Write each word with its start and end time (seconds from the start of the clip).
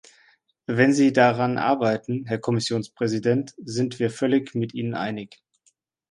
Wenn 0.65 0.93
Sie 0.95 1.13
daran 1.13 1.59
arbeiten, 1.59 2.25
Herr 2.25 2.39
Kommissionspräsident, 2.39 3.53
sind 3.63 3.99
wir 3.99 4.09
völlig 4.09 4.55
mit 4.55 4.73
Ihnen 4.73 4.95
einig. 4.95 5.43